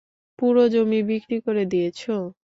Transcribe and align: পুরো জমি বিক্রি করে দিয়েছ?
পুরো 0.39 0.63
জমি 0.69 0.99
বিক্রি 1.09 1.37
করে 1.45 1.63
দিয়েছ? 1.71 2.01